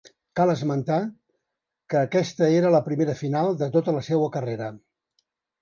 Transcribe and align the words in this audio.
Cal 0.37 0.51
esmentar 0.53 0.95
que 1.93 2.01
aquesta 2.01 2.49
era 2.63 2.73
la 2.79 2.81
primera 2.89 3.17
final 3.23 3.53
de 3.63 3.71
tota 3.77 3.97
la 4.01 4.05
seua 4.11 4.35
carrera. 4.39 4.73